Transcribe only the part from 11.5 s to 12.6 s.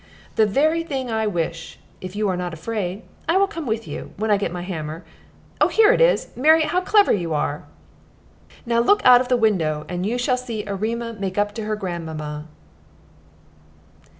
to her grandmamma."